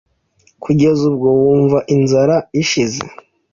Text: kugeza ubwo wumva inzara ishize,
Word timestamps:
kugeza 0.63 1.01
ubwo 1.11 1.27
wumva 1.39 1.79
inzara 1.95 2.35
ishize, 2.61 3.01